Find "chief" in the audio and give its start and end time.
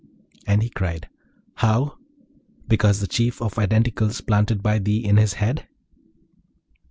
3.13-3.39